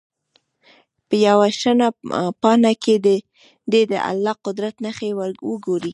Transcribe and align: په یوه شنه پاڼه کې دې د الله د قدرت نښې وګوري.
په 1.07 1.15
یوه 1.27 1.47
شنه 1.59 1.87
پاڼه 2.41 2.73
کې 2.83 2.95
دې 3.71 3.81
د 3.91 3.93
الله 4.09 4.35
د 4.37 4.41
قدرت 4.45 4.75
نښې 4.85 5.09
وګوري. 5.49 5.89